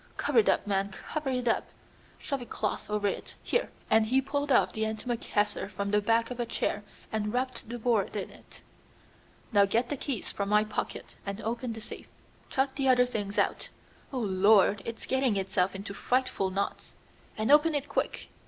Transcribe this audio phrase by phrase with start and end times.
[0.17, 1.67] Cover it up, man, cover it up!
[2.17, 3.35] Shove a cloth over it!
[3.43, 7.69] Here!" and he pulled off the antimacassar from the back of a chair and wrapped
[7.69, 8.63] the board in it.
[9.53, 12.07] "Now get the keys from my pocket and open the safe.
[12.49, 13.69] Chuck the other things out.
[14.11, 16.95] Oh, Lord, it's getting itself into frightful knots!
[17.37, 18.29] and open it quick!"